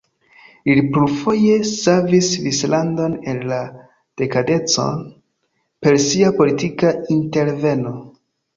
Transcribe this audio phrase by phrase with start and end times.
[0.77, 3.59] Li plurfoje savis Svislandon el la
[4.23, 4.89] dekadenco
[5.85, 7.97] per sia politika interveno.